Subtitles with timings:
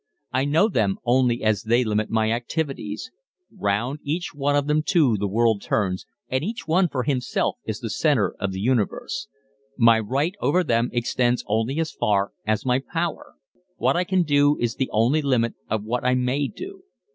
[0.33, 3.11] I know them only as they limit my activities.
[3.51, 7.89] Round each of them too the world turns, and each one for himself is the
[7.91, 9.27] centre of the universe.
[9.77, 13.35] My right over them extends only as far as my power.
[13.77, 16.81] What I can do is the only limit of what I may do.